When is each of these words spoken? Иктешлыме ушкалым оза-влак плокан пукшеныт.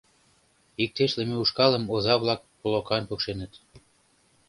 Иктешлыме 0.83 1.35
ушкалым 1.43 1.83
оза-влак 1.95 2.41
плокан 2.61 3.03
пукшеныт. 3.09 3.53